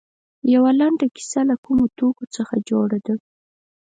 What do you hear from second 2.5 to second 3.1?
جوړه